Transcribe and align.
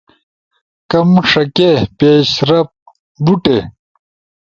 کم 0.89 1.09
ݜکے، 1.29 1.71
پیشرفت، 1.97 2.75
بوٹے 3.23 3.57